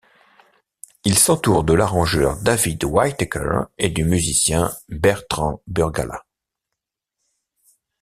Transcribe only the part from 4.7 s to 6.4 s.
Bertrand Burgalat.